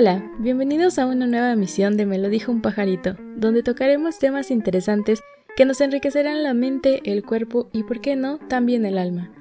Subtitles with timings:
[0.00, 4.52] Hola, bienvenidos a una nueva emisión de Me lo dijo un pajarito, donde tocaremos temas
[4.52, 5.22] interesantes
[5.56, 9.32] que nos enriquecerán la mente, el cuerpo y, por qué no, también el alma.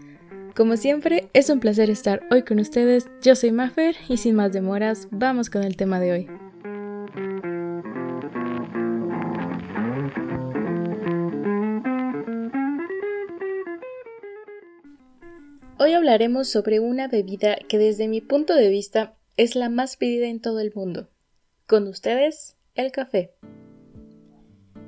[0.56, 3.06] Como siempre, es un placer estar hoy con ustedes.
[3.22, 6.28] Yo soy Maffer y sin más demoras, vamos con el tema de hoy.
[15.78, 20.28] Hoy hablaremos sobre una bebida que desde mi punto de vista es la más pedida
[20.28, 21.10] en todo el mundo.
[21.68, 23.36] Con ustedes, el café.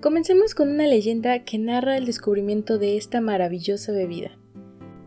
[0.02, 4.32] Comencemos con una leyenda que narra el descubrimiento de esta maravillosa bebida.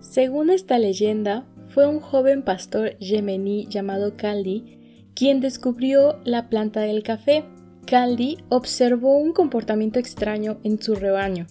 [0.01, 4.79] Según esta leyenda, fue un joven pastor yemení llamado Kaldi
[5.15, 7.45] quien descubrió la planta del café.
[7.87, 11.47] Kaldi observó un comportamiento extraño en su rebaño.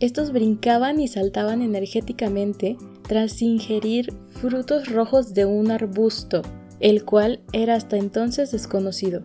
[0.00, 6.42] Estos brincaban y saltaban energéticamente tras ingerir frutos rojos de un arbusto,
[6.80, 9.22] el cual era hasta entonces desconocido.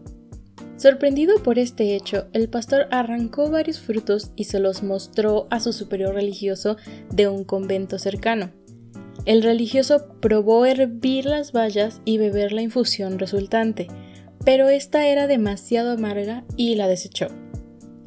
[0.78, 5.73] Sorprendido por este hecho, el pastor arrancó varios frutos y se los mostró a su
[5.73, 6.77] superior religioso
[7.11, 8.52] de un convento cercano.
[9.25, 13.88] El religioso probó hervir las bayas y beber la infusión resultante,
[14.45, 17.27] pero esta era demasiado amarga y la desechó.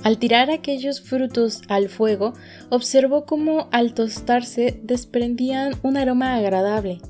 [0.03, 2.33] Al tirar aquellos frutos al fuego,
[2.71, 7.01] observó cómo al tostarse desprendían un aroma agradable.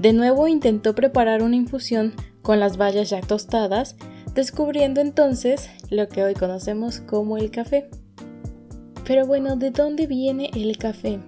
[0.00, 3.96] De nuevo intentó preparar una infusión con las bayas ya tostadas,
[4.34, 7.90] descubriendo entonces lo que hoy conocemos como el café.
[9.06, 11.18] Pero bueno, ¿de dónde viene el café?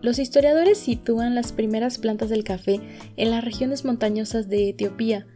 [0.00, 2.80] Los historiadores sitúan las primeras plantas del café
[3.16, 5.26] en las regiones montañosas de Etiopía.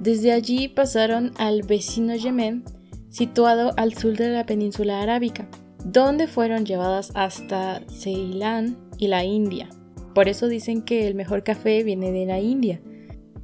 [0.00, 2.64] Desde allí pasaron al vecino Yemen,
[3.10, 5.46] situado al sur de la península arábica,
[5.84, 9.68] donde fueron llevadas hasta Ceilán y la India.
[10.14, 12.80] Por eso dicen que el mejor café viene de la India.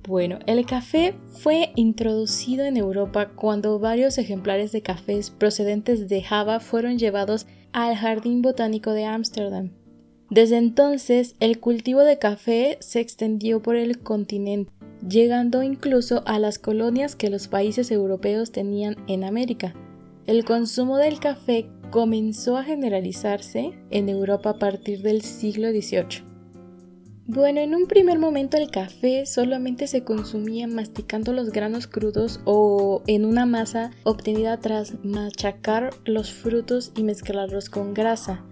[0.06, 6.60] Bueno, el café fue introducido en Europa cuando varios ejemplares de cafés procedentes de Java
[6.60, 9.70] fueron llevados al Jardín Botánico de Ámsterdam.
[10.30, 14.72] Desde entonces, el cultivo de café se extendió por el continente
[15.08, 19.74] llegando incluso a las colonias que los países europeos tenían en América.
[20.26, 26.33] El consumo del café comenzó a generalizarse en Europa a partir del siglo XVIII.
[27.26, 33.02] Bueno, en un primer momento el café solamente se consumía masticando los granos crudos o
[33.06, 38.44] en una masa obtenida tras machacar los frutos y mezclarlos con grasa.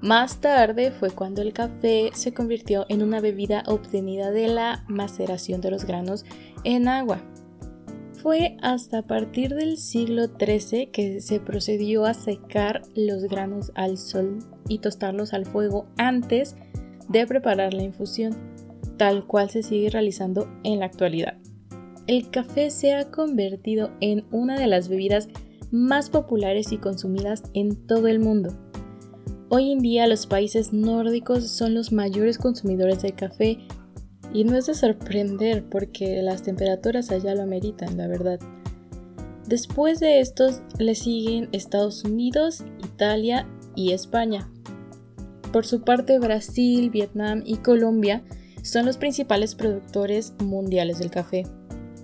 [0.00, 5.60] Más tarde fue cuando el café se convirtió en una bebida obtenida de la maceración
[5.60, 6.24] de los granos
[6.64, 7.20] en agua.
[8.22, 14.38] Fue hasta partir del siglo XIII que se procedió a secar los granos al sol
[14.66, 16.56] y tostarlos al fuego antes
[17.08, 18.34] de preparar la infusión,
[18.96, 21.36] tal cual se sigue realizando en la actualidad.
[22.06, 25.28] El café se ha convertido en una de las bebidas
[25.70, 28.56] más populares y consumidas en todo el mundo
[29.56, 33.58] Hoy en día los países nórdicos son los mayores consumidores de café
[34.32, 38.40] y no es de sorprender porque las temperaturas allá lo ameritan, la verdad.
[39.46, 44.50] Después de estos le siguen Estados Unidos, Italia y España.
[45.54, 48.24] Por su parte Brasil, Vietnam y Colombia
[48.62, 51.44] son los principales productores mundiales del café.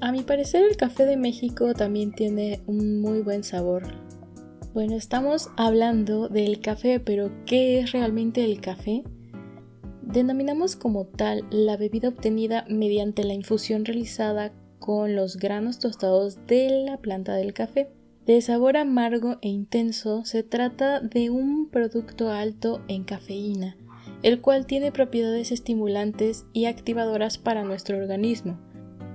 [0.00, 3.83] A mi parecer el café de México también tiene un muy buen sabor,
[4.72, 9.03] bueno, estamos hablando del café, pero ¿qué es realmente el café?
[10.00, 16.84] Denominamos como tal la bebida obtenida mediante la infusión realizada con los granos tostados de
[16.87, 17.91] la planta del café.
[18.30, 23.76] De sabor amargo e intenso, se trata de un producto alto en cafeína,
[24.22, 28.56] el cual tiene propiedades estimulantes y activadoras para nuestro organismo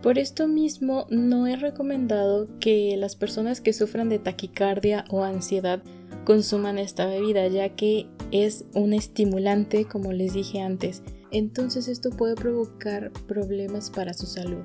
[0.06, 5.82] por esto mismo, no es recomendado que las personas que sufran de taquicardia o ansiedad
[6.26, 11.02] consuman esta bebida, ya que es un estimulante, como les dije antes.
[11.32, 14.62] Entonces esto puede provocar problemas para su salud.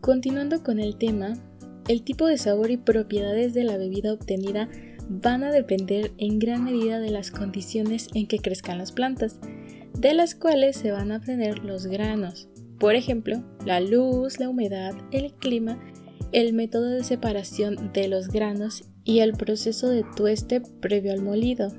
[0.00, 1.34] Continuando con el tema,
[1.88, 4.68] el tipo de sabor y propiedades de la bebida obtenida
[5.08, 9.38] van a depender en gran medida de las condiciones en que crezcan las plantas,
[9.98, 12.48] de las cuales se van a obtener los granos.
[12.78, 15.78] Por ejemplo, la luz, la humedad, el clima,
[16.30, 21.72] el método de separación de los granos y el proceso de tueste previo al molido.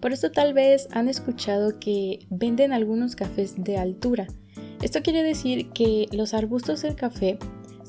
[0.00, 4.26] Por esto tal vez han escuchado que venden algunos cafés de altura.
[4.82, 7.38] Esto quiere decir que los arbustos del café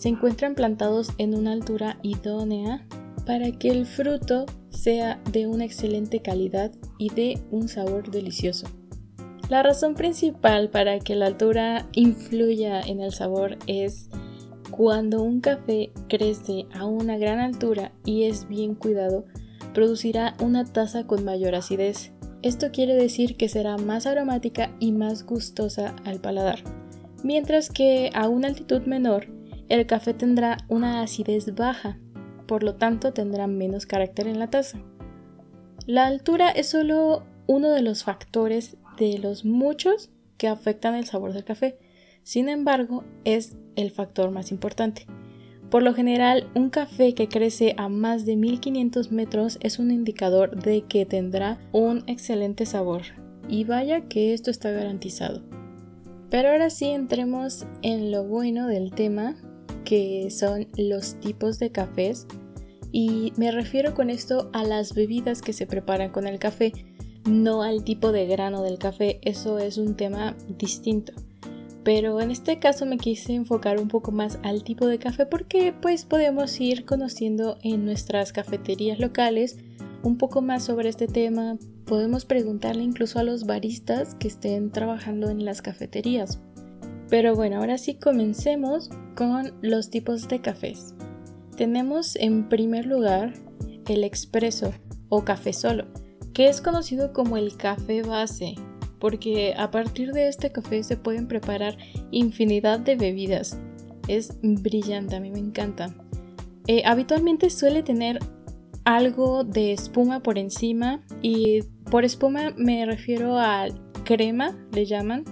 [0.02, 2.84] se encuentran plantados en una altura idónea
[3.28, 8.66] para que el fruto sea de una excelente calidad y de un sabor delicioso.
[9.48, 14.10] La razón principal para que la altura influya en el sabor es
[14.72, 19.26] Cuando un café crece a una gran altura y es bien cuidado,
[19.72, 22.12] producirá una taza con mayor acidez.
[22.42, 26.64] Esto quiere decir que será más aromática y más gustosa al paladar.
[27.24, 29.28] Mientras que a una altitud menor,
[29.72, 31.98] el café tendrá una acidez baja,
[32.46, 34.80] por lo tanto tendrá menos carácter en la taza.
[35.88, 41.32] La altura es solo uno de los factores de los muchos que afectan el sabor
[41.32, 41.78] del café.
[42.24, 45.06] Sin embargo, es el factor más importante.
[45.70, 50.62] Por lo general, un café que crece a más de 1500 metros es un indicador
[50.62, 53.04] de que tendrá un excelente sabor.
[53.48, 55.42] Y vaya que esto está garantizado.
[56.30, 59.38] Pero ahora sí entremos en lo bueno del tema,
[59.92, 62.26] que son los tipos de cafés.
[62.94, 66.72] Y me refiero con esto a las bebidas que se preparan con el café,
[67.30, 71.12] no al tipo de grano del café, eso es un tema distinto
[71.84, 75.74] pero en este caso me quise enfocar un poco más al tipo de café porque
[75.74, 79.58] pues podemos ir conociendo en nuestras cafeterías locales
[80.04, 85.32] un poco más sobre este tema, podemos preguntarle incluso a los baristas que estén trabajando
[85.32, 86.40] en las cafeterías.
[87.12, 90.96] Pero bueno, ahora sí comencemos con los tipos de cafés.
[91.56, 93.34] Tenemos en primer lugar
[93.88, 94.74] el expreso
[95.10, 95.86] o café solo,
[96.34, 98.56] que es conocido como el café base
[99.02, 101.76] porque a partir de este café se pueden preparar
[102.12, 103.60] infinidad de bebidas.
[104.08, 105.94] Es brillante, a mí me encanta.
[106.68, 108.20] Eh, habitualmente suele tener
[108.86, 113.66] algo de espuma por encima y por espuma me refiero a
[114.06, 115.26] crema, le llaman,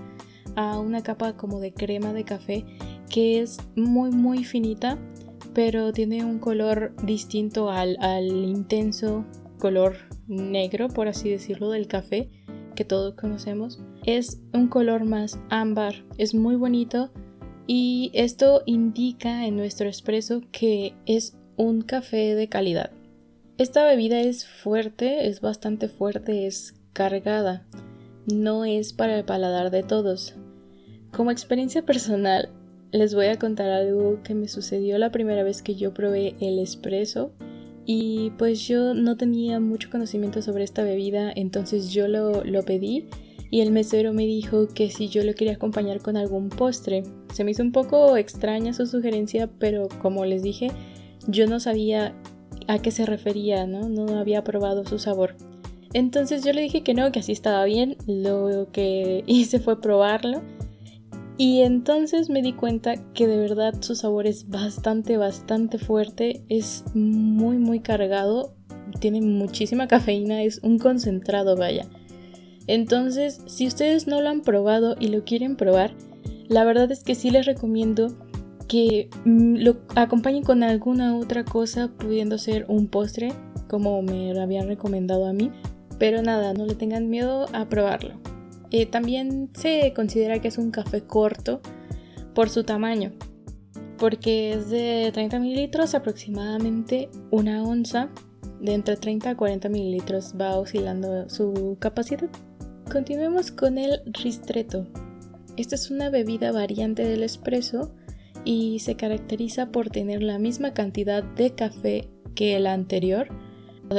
[0.55, 2.65] a una capa como de crema de café
[3.09, 4.97] que es muy muy finita
[5.53, 9.25] pero tiene un color distinto al, al intenso
[9.57, 9.95] color
[10.27, 12.29] negro por así decirlo del café
[12.79, 17.11] que todos conocemos, es un color más ámbar, es muy bonito
[17.67, 22.91] y esto indica en nuestro expreso que es un café de calidad.
[23.57, 27.67] Esta bebida es fuerte, es bastante fuerte, es cargada,
[28.33, 30.35] no es para el paladar de todos.
[31.19, 32.47] Como experiencia personal,
[32.93, 36.59] les voy a contar algo que me sucedió la primera vez que yo probé el
[36.59, 37.33] espresso
[37.85, 43.09] y pues yo no tenía mucho conocimiento sobre esta bebida, entonces yo lo, pedí
[43.51, 47.03] y el mesero me dijo que si yo lo quería acompañar con algún postre.
[47.33, 50.71] Se me hizo un poco extraña su sugerencia, pero como les dije,
[51.27, 52.15] yo no sabía
[52.69, 53.89] a qué se refería, ¿no?
[53.89, 55.35] No había probado su sabor.
[55.91, 57.97] Entonces yo le dije que no, que así estaba bien.
[58.07, 60.41] Lo que hice fue probarlo
[61.39, 66.83] y entonces me di cuenta que de verdad su sabor es bastante, bastante fuerte, es
[66.93, 68.57] muy, muy cargado,
[68.99, 71.85] tiene muchísima cafeína, es un concentrado, vaya.
[72.67, 75.93] Entonces, si ustedes no lo han probado y lo quieren probar,
[76.49, 78.17] la verdad es que sí les recomiendo
[78.67, 83.31] que mm, lo acompañen con alguna otra cosa, pudiendo ser un postre,
[83.69, 85.51] como me lo habían recomendado a mí.
[85.99, 88.15] Pero nada, no le tengan miedo a probarlo.
[88.71, 91.61] Eh, también se considera que es un café corto
[92.35, 93.11] por su tamaño,
[93.97, 98.09] porque es de 30 mililitros, aproximadamente una onza,
[98.61, 102.29] de entre 30 a 40 mililitros va oscilando su capacidad.
[102.91, 104.87] Continuemos con el ristretto.
[105.57, 107.91] Esta es una bebida variante del espresso
[108.45, 113.27] y se caracteriza por tener la misma cantidad de café que el anterior.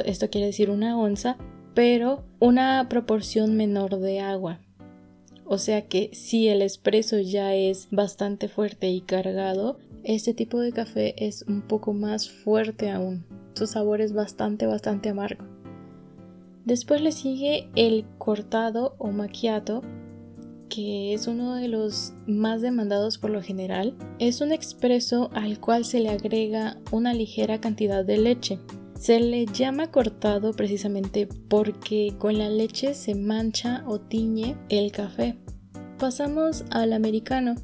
[0.04, 1.36] Esto quiere decir una onza,
[1.74, 4.60] pero una proporción menor de agua.
[5.44, 10.72] O sea que si el espresso ya es bastante fuerte y cargado, este tipo de
[10.72, 13.24] café es un poco más fuerte aún.
[13.54, 15.44] Su sabor es bastante, bastante amargo.
[16.64, 19.82] Después le sigue el cortado o macchiato,
[20.68, 23.94] que es uno de los más demandados por lo general.
[24.18, 28.58] Es un expreso al cual se le agrega una ligera cantidad de leche.
[29.00, 35.38] Se le llama cortado precisamente porque con la leche se mancha o tiñe el café.
[35.98, 37.54] Pasamos al americano,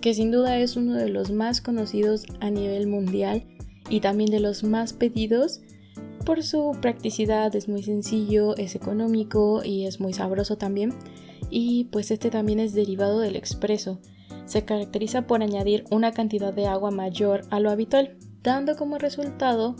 [0.00, 3.48] que sin duda es uno de los más conocidos a nivel mundial
[3.90, 5.60] y también de los más pedidos
[6.24, 10.94] por su practicidad, es muy sencillo, es económico y es muy sabroso también.
[11.50, 13.98] Y pues este también es derivado del expreso.
[14.44, 19.74] Se caracteriza por añadir una cantidad de agua mayor a lo habitual, dando como resultado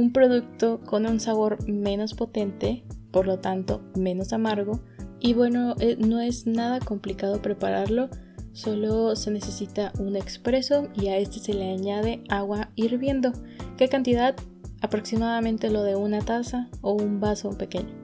[0.00, 4.80] un producto con un sabor menos potente, por lo tanto menos amargo.
[5.20, 8.08] Y bueno, eh, no es nada complicado prepararlo,
[8.52, 13.32] solo se necesita un expreso y a este se le añade agua hirviendo.
[13.76, 14.34] ¿Qué cantidad?
[14.80, 17.94] Aproximadamente lo de una taza o un vaso pequeño.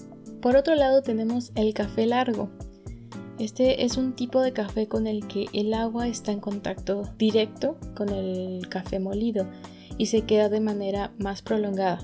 [0.43, 2.51] Por otro lado tenemos el café largo.
[3.39, 7.79] Este es un tipo de café con el que el agua está en contacto directo
[7.95, 9.47] con el café molido
[9.99, 12.01] y se queda de manera más prolongada.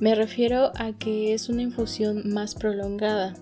[0.00, 3.34] Me refiero a que es una infusión más prolongada,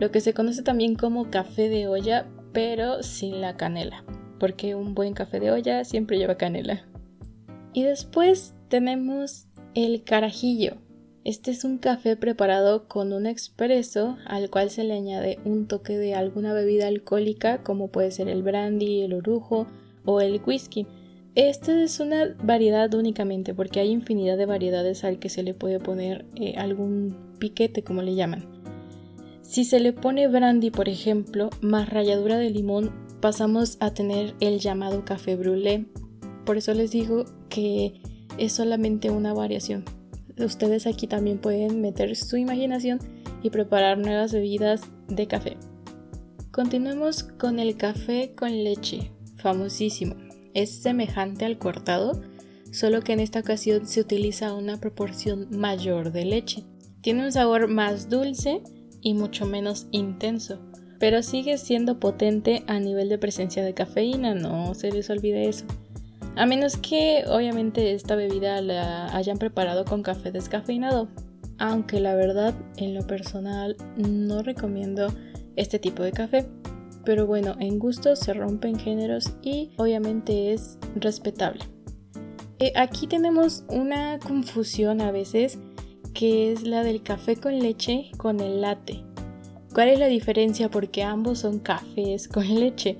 [0.00, 4.04] lo que se conoce también como café de olla, pero sin la canela,
[4.38, 6.84] porque un buen café de olla siempre lleva canela.
[7.72, 10.76] Y después tenemos el carajillo.
[11.24, 15.96] Este es un café preparado con un expreso al cual se le añade un toque
[15.96, 19.66] de alguna bebida alcohólica como puede ser el brandy, el orujo
[20.04, 20.86] o el whisky.
[21.34, 25.80] Esta es una variedad únicamente porque hay infinidad de variedades al que se le puede
[25.80, 28.44] poner eh, algún piquete como le llaman.
[29.42, 34.60] Si se le pone brandy, por ejemplo, más ralladura de limón, pasamos a tener el
[34.60, 35.86] llamado café brûlé.
[36.46, 38.00] Por eso les digo que
[38.38, 39.84] es solamente una variación.
[40.38, 43.00] Ustedes aquí también pueden meter su imaginación
[43.42, 45.56] y preparar nuevas bebidas de café.
[46.52, 50.23] Continuemos con el café con leche, famosísimo.
[50.54, 52.22] Es semejante al cortado,
[52.72, 56.64] solo que en esta ocasión se utiliza una proporción mayor de leche.
[57.00, 58.62] Tiene un sabor más dulce
[59.00, 60.58] y mucho menos intenso,
[60.98, 65.66] pero sigue siendo potente a nivel de presencia de cafeína, no se les olvide eso.
[66.36, 71.08] A menos que obviamente esta bebida la hayan preparado con café descafeinado,
[71.58, 75.14] aunque la verdad en lo personal no recomiendo
[75.56, 76.46] este tipo de café.
[77.04, 81.64] Pero bueno, en gusto se rompen géneros y obviamente es respetable.
[82.58, 85.58] Eh, aquí tenemos una confusión a veces
[86.14, 89.02] que es la del café con leche con el latte.
[89.74, 90.70] ¿Cuál es la diferencia?
[90.70, 92.98] Porque ambos son cafés con leche.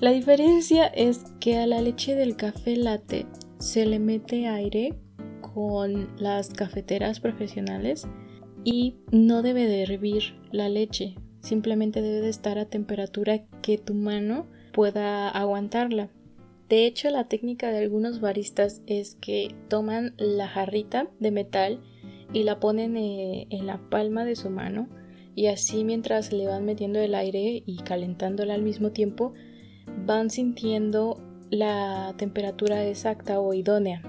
[0.00, 3.26] La diferencia es que a la leche del café latte
[3.58, 4.98] se le mete aire
[5.54, 8.06] con las cafeteras profesionales
[8.64, 13.94] y no debe de hervir la leche, simplemente debe de estar a temperatura que tu
[13.94, 16.10] mano pueda aguantarla.
[16.68, 21.80] De hecho, la técnica de algunos baristas es que toman la jarrita de metal
[22.32, 24.88] y la ponen eh, en la palma de su mano
[25.34, 29.32] y así mientras le van metiendo el aire y calentándola al mismo tiempo
[30.04, 34.02] van sintiendo la temperatura exacta o idónea.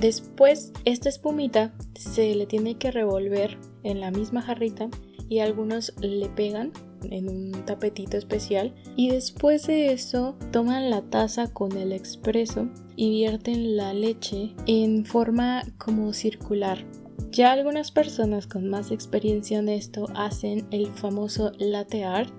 [0.00, 4.88] Después esta espumita se le tiene que revolver en la misma jarrita
[5.28, 6.72] y algunos le pegan
[7.10, 13.10] en un tapetito especial y después de eso toman la taza con el expreso y
[13.10, 16.84] vierten la leche en forma como circular
[17.30, 22.32] ya algunas personas con más experiencia en esto hacen el famoso latte art,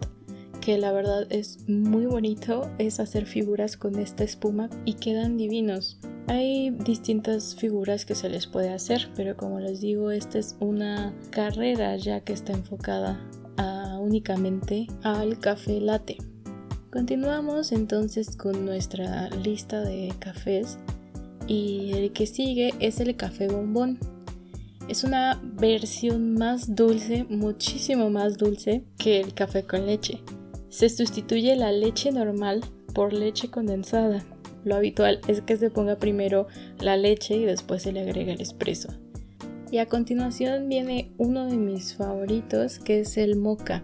[0.62, 6.00] que la verdad es muy bonito, es hacer figuras con esta espuma y quedan divinos.
[6.28, 11.14] Hay distintas figuras que se les puede hacer, pero como les digo, esta es una
[11.30, 13.20] carrera ya que está enfocada
[14.00, 16.18] únicamente al café latte.
[16.92, 20.78] Continuamos entonces con nuestra lista de cafés
[21.48, 24.00] y el que sigue es el café bombón.
[24.88, 30.22] Es una versión más dulce, muchísimo más dulce que el café con leche.
[30.70, 32.62] Se sustituye la leche normal
[32.94, 34.24] por leche condensada.
[34.66, 36.48] Lo habitual es que se ponga primero
[36.82, 38.90] la leche y después se le agrega el espresso.
[39.72, 43.84] Y a continuación viene uno de mis favoritos que es el mocha.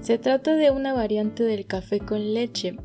[0.00, 2.76] Se trata de una variante del café con leche,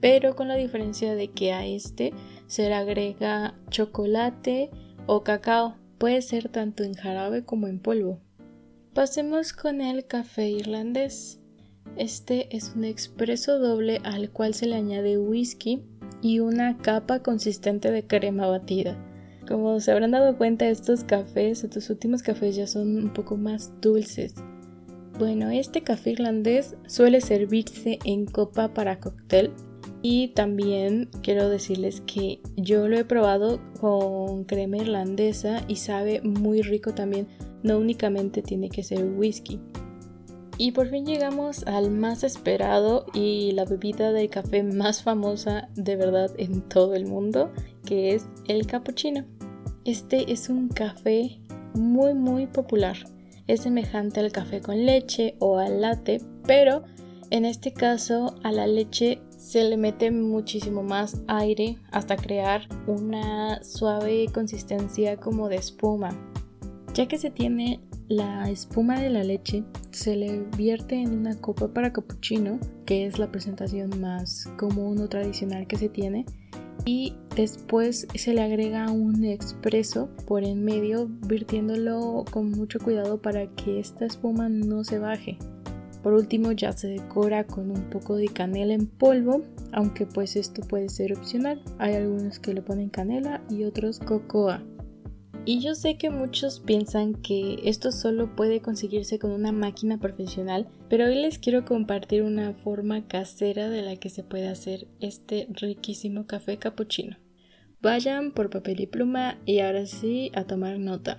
[0.00, 2.12] pero con la diferencia de que a este
[2.46, 4.70] se le agrega chocolate
[5.06, 8.20] o cacao puede ser tanto en jarabe como en polvo.
[8.92, 11.40] Pasemos con el café irlandés.
[11.96, 15.82] Este es un expreso doble al cual se le añade whisky
[16.22, 18.96] y una capa consistente de crema batida.
[19.46, 23.72] Como se habrán dado cuenta, estos cafés, estos últimos cafés ya son un poco más
[23.80, 24.34] dulces.
[25.18, 29.52] Bueno, este café irlandés suele servirse en copa para cóctel
[30.00, 36.62] y también quiero decirles que yo lo he probado con crema irlandesa y sabe muy
[36.62, 37.28] rico también.
[37.62, 39.60] No únicamente tiene que ser whisky.
[40.58, 45.96] Y por fin llegamos al más esperado y la bebida de café más famosa de
[45.96, 47.50] verdad en todo el mundo,
[47.84, 49.24] que es el cappuccino.
[49.84, 51.40] Este es un café
[51.74, 52.96] muy muy popular.
[53.48, 56.84] Es semejante al café con leche o al latte, pero
[57.30, 63.64] en este caso a la leche se le mete muchísimo más aire hasta crear una
[63.64, 66.10] suave consistencia como de espuma.
[66.94, 67.80] Ya que se tiene
[68.12, 73.18] la espuma de la leche, se le vierte en una copa para cappuccino, que es
[73.18, 76.26] la presentación más común o tradicional que se tiene,
[76.84, 83.46] y después se le agrega un expreso por en medio, virtiéndolo con mucho cuidado para
[83.46, 85.38] que esta espuma no se baje.
[86.02, 89.40] Por último ya se decora con un poco de canela en polvo,
[89.72, 91.62] aunque pues esto puede ser opcional.
[91.78, 94.62] Hay algunos que le ponen canela y otros cocoa.
[95.44, 100.68] Y yo sé que muchos piensan que esto solo puede conseguirse con una máquina profesional,
[100.88, 105.48] pero hoy les quiero compartir una forma casera de la que se puede hacer este
[105.50, 107.16] riquísimo café cappuccino.
[107.80, 111.18] Vayan por papel y pluma y ahora sí a tomar nota.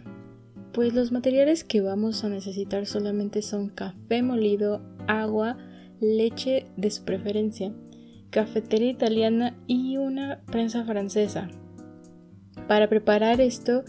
[0.72, 5.58] Pues los materiales que vamos a necesitar solamente son café molido, agua,
[6.00, 7.74] leche de su preferencia,
[8.30, 11.50] cafetería italiana y una prensa francesa.
[12.70, 13.84] Para preparar esto,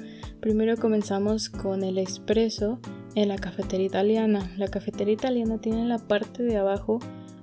[0.45, 2.79] Primero comenzamos con el expreso
[3.15, 4.53] en la cafetería italiana.
[4.59, 6.99] La cafetería italiana tiene en la parte de abajo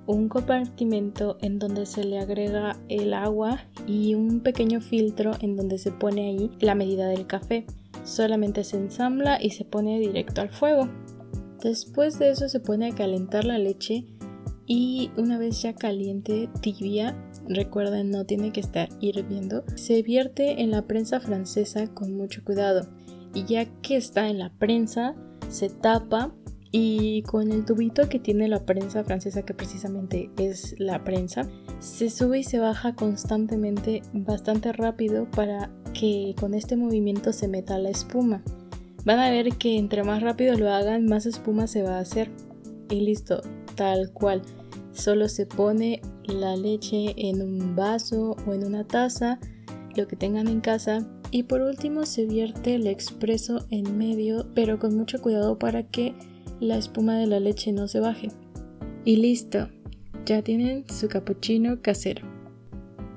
[0.06, 5.78] un compartimento en donde se le agrega el agua y un pequeño filtro en donde
[5.78, 7.66] se pone ahí la medida del café.
[8.04, 10.88] Solamente se ensambla y se pone directo al fuego.
[11.60, 14.06] Después de eso se pone a calentar la leche
[14.64, 17.16] y una vez ya caliente, tibia,
[17.54, 22.88] recuerden no tiene que estar hirviendo, se vierte en la prensa francesa con mucho cuidado.
[23.34, 25.14] Y ya que está en la prensa
[25.48, 26.34] se tapa
[26.70, 31.42] y con el tubito que tiene la prensa francesa que precisamente es la prensa
[31.80, 37.78] se sube y se baja constantemente bastante rápido para que con este movimiento se meta
[37.78, 38.42] la espuma.
[39.04, 42.30] Van a ver que entre más rápido lo hagan más espuma se va a hacer.
[42.88, 43.42] Y listo
[43.74, 44.42] tal cual
[44.92, 49.38] solo se pone la leche en un vaso o en una taza,
[49.96, 51.06] lo que tengan en casa.
[51.30, 56.14] Y por último se vierte el expreso en medio, pero con mucho cuidado para que
[56.60, 58.28] la espuma de la leche no se baje.
[59.04, 59.68] Y listo,
[60.26, 62.22] ya tienen su cappuccino casero.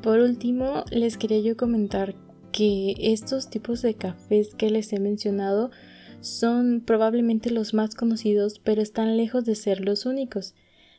[0.01, 2.15] Por último, les quería yo comentar
[2.51, 5.71] que estos tipos de cafés que les he mencionado
[6.21, 10.55] son probablemente los más conocidos, pero están lejos de ser los únicos.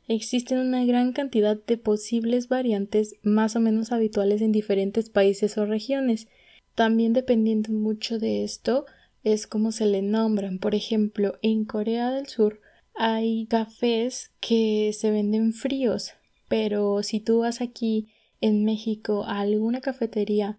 [0.08, 5.66] Existen una gran cantidad de posibles variantes más o menos habituales en diferentes países o
[5.66, 6.28] regiones.
[6.76, 8.86] También dependiendo mucho de esto
[9.24, 10.58] es cómo se le nombran.
[10.58, 12.60] Por ejemplo, en Corea del Sur
[12.94, 16.12] hay cafés que se venden fríos,
[16.48, 18.08] pero si tú vas aquí
[18.40, 20.58] en México a alguna cafetería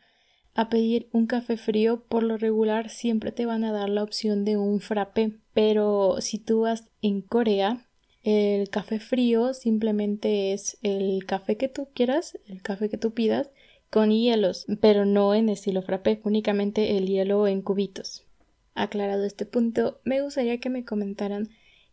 [0.55, 4.43] a pedir un café frío, por lo regular siempre te van a dar la opción
[4.43, 5.37] de un frappé.
[5.53, 7.86] Pero si tú vas en Corea,
[8.27, 13.51] el café frío simplemente es el café que tú quieras, el café que tú pidas,
[13.89, 18.25] con hielos, pero no en estilo frappé, únicamente el hielo en cubitos.
[18.75, 21.47] Aclarado este punto, me gustaría que me comentaran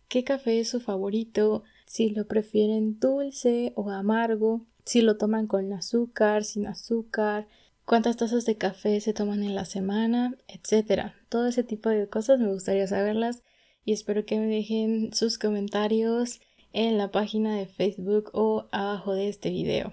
[0.09, 5.73] qué café es su favorito, si lo prefieren dulce o amargo, si lo toman con
[5.73, 7.47] azúcar, sin azúcar,
[7.85, 11.13] cuántas tazas de café se toman en la semana, etc.
[11.29, 13.45] Todo ese tipo de cosas me gustaría saberlas
[13.85, 16.41] y espero que me dejen sus comentarios
[16.73, 19.93] en la página de Facebook o abajo de este video.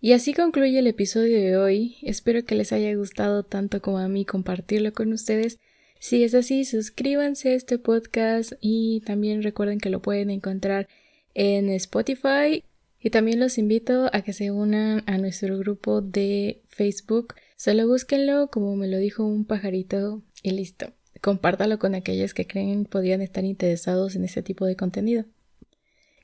[0.00, 1.96] Y así concluye el episodio de hoy.
[2.02, 5.58] Espero que les haya gustado tanto como a mí compartirlo con ustedes.
[5.98, 10.88] Si es así, suscríbanse a este podcast y también recuerden que lo pueden encontrar
[11.34, 12.62] en Spotify.
[13.00, 17.34] Y también los invito a que se unan a nuestro grupo de Facebook.
[17.56, 22.84] Solo búsquenlo como me lo dijo un pajarito y listo compártalo con aquellos que creen
[22.84, 25.24] podrían estar interesados en este tipo de contenido.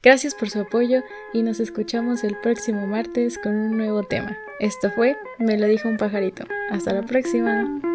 [0.02, 1.02] Gracias por su apoyo
[1.32, 4.36] y nos escuchamos el próximo martes con un nuevo tema.
[4.60, 6.44] Esto fue Me lo dijo un pajarito.
[6.70, 7.93] Hasta la próxima.